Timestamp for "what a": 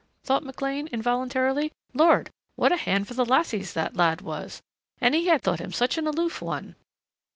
2.55-2.75